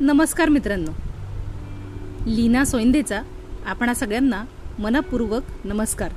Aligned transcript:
नमस्कार 0.00 0.48
मित्रांनो. 0.48 0.90
लीना 2.26 2.64
सोयंदेचा 2.64 3.22
आपणा 3.66 3.94
सगळ्यांना 3.94 4.44
मनपूर्वक 4.78 5.42
नमस्कार. 5.64 6.12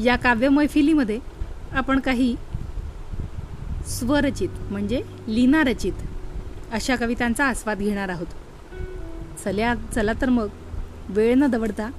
या 0.00 0.16
काव्य 0.16 0.48
मैफिलीमध्ये 0.48 1.18
आपण 1.72 2.00
काही 2.00 2.36
स्वरचित 3.86 4.48
म्हणजे 4.70 5.02
लीना 5.28 5.64
रचित 5.64 5.92
अशा 6.72 6.96
कवितांचा 6.96 7.44
आस्वाद 7.44 7.78
घेणार 7.78 8.08
आहोत. 8.08 8.26
चल्या 9.44 9.74
चला 9.94 10.12
तर 10.12 10.28
मग 10.28 10.48
वेळ 11.08 11.34
न 11.34 11.46
दवडता 11.46 11.90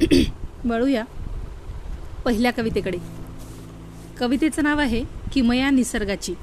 वळूया 0.64 1.04
पहिल्या 2.24 2.52
कवितेकडे. 2.52 2.98
कवितेचं 4.20 4.62
नाव 4.62 4.78
आहे 4.78 5.04
किमया 5.32 5.70
निसर्गाची. 5.70 6.34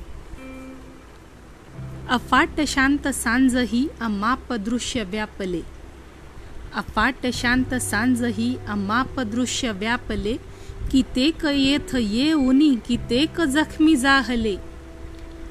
अफाट 2.12 2.62
शांत 2.68 3.08
सांज 3.08 3.56
ही 3.58 3.88
अमाप 4.02 4.54
दृश्य 4.54 5.04
व्यापले. 5.04 5.62
अफाट 6.76 7.28
शांत 7.34 7.74
सांज 7.74 8.24
ही 8.24 8.56
अमाप 8.68 9.20
दृश्य 9.20 9.72
व्यापले 9.72 10.36
कितेक 10.92 11.46
येथ 11.46 11.96
ये 11.96 12.34
उनी 12.34 12.76
कितेक 12.88 13.42
जखमी 13.42 13.96
जाहले. 13.96 14.56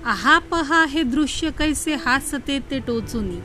आहा 0.05 0.39
पहा 0.39 0.85
हे 0.89 1.03
दृश्य 1.03 1.51
कैसे 1.51 1.95
हासते 1.95 2.59
ते 2.71 2.79
टोचुनी. 2.79 3.41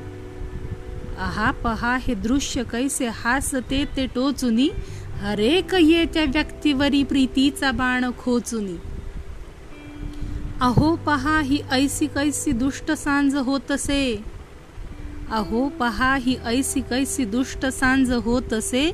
आहा 1.17 1.51
पहा 1.51 1.97
हे 1.97 2.13
दृश्य 2.13 2.63
कैसे 2.63 3.07
हासते 3.07 3.85
ते 3.95 4.05
टोचुनी. 4.05 4.69
हरेक 5.19 5.73
ये 5.73 6.05
त्या 6.05 6.23
व्यक्तीवरी 6.23 7.03
प्रीतीचा 7.03 7.71
बाण 7.71 8.11
खोचुनी. 8.19 8.77
अहो 10.61 10.95
पहा 10.95 11.39
ही 11.39 11.61
ऐसी 11.71 12.07
कैसी 12.07 12.51
दुष्ट 12.51 12.91
सांज 12.91 13.35
होतसे. 13.35 14.23
अहो 15.31 15.69
पहा 15.69 16.15
ही 16.15 16.35
ऐसी 16.43 16.81
कैसी 16.81 17.25
दुष्ट 17.25 17.65
सांज 17.65 18.11
होतसे. 18.11 18.91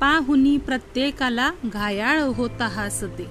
पाहुनी 0.00 0.56
प्रत्येकाला 0.56 1.50
घायाळ 1.64 2.20
होता 2.20 2.66
हसते. 2.66 3.26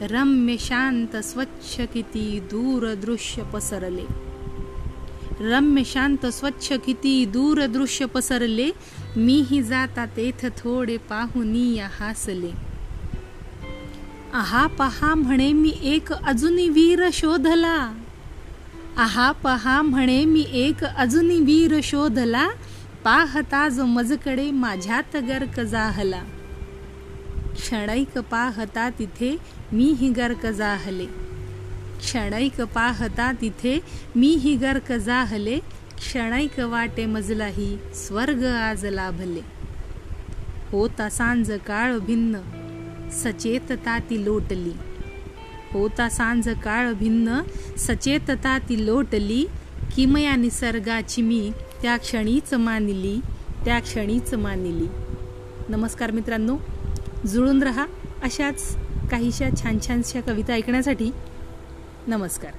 रम्य 0.00 0.56
शांत 0.60 1.16
स्वच्छ 1.16 1.80
किती 1.94 2.40
दूरदृश्य 2.40 3.42
पसरले. 3.42 4.04
रम्य 5.40 5.82
शांत 5.84 6.26
स्वच्छ 6.26 6.72
किती 6.72 7.26
दूरदृश्य 7.26 8.06
पसरले. 8.06 8.70
मीही 9.16 9.62
जाता 9.62 10.06
तेथ 10.06 10.46
थोडे 10.58 10.96
पाहुनी 10.96 11.78
हासले. 11.78 12.67
आहा 14.32 14.66
पहा 14.66 15.14
म्हणे 15.14 15.52
मी 15.52 15.72
एक 15.82 16.12
अजूनी 16.12 16.68
वीर 16.68 17.08
शोधला. 17.12 17.94
आहा 18.96 19.32
पहा 19.32 19.82
म्हणे 19.82 20.24
मी 20.24 20.44
एक 20.52 20.84
अजूनी 20.84 21.40
वीर 21.40 21.80
शोधला 21.82 22.48
पाहता 23.04 23.68
जो 23.68 23.84
मजकडे 23.84 24.50
माझ्यात 24.50 25.16
गर्क 25.16 25.60
जाहला. 25.60 26.22
क्षणैक 27.56 28.18
पाहता 28.18 28.90
तिथे 28.90 29.36
मी 29.72 29.84
ही 29.84 30.08
गर्क 30.08 30.46
जाहले. 30.46 31.06
क्षणैक 32.00 32.60
पाहता 32.60 33.32
तिथे 33.32 33.80
मी 34.16 34.28
ही 34.28 34.56
गर्क 34.56 34.92
जाहले 34.92 35.58
क्षणैक 35.98 36.60
वाटे 36.60 37.06
मजलाही 37.06 37.78
स्वर्ग 37.94 38.44
आज 38.44 38.86
लाभले. 38.86 39.40
होता 40.70 41.10
सांज 41.10 41.52
काळ 41.52 41.98
भिन्न 41.98 42.34
सचेतता 43.12 43.98
ती 43.98 44.24
लोटली. 44.24 44.72
होता 45.72 46.08
सांज 46.08 46.48
काळ 46.48 46.92
भिन्न 46.92 47.40
सचेतता 47.78 48.58
ती 48.58 48.86
लोटली. 48.86 49.46
किमया 49.96 50.36
निसर्गाची 50.36 51.22
मी 51.22 51.52
त्या 51.82 51.96
क्षणीच 51.96 52.54
मानिली 52.54 53.20
त्या 53.64 53.78
क्षणीच 53.78 54.34
मानिली. 54.34 54.86
नमस्कार 55.68 56.10
मित्रांनो 56.10 56.56
जुळून 57.26 57.62
रहा 57.62 57.86
अशाच 58.22 58.76
काहीशा 59.10 59.48
छान 59.62 59.78
छानशा 59.86 60.20
कविता 60.20 60.52
ऐकण्यासाठी. 60.52 61.10
नमस्कार. 62.06 62.52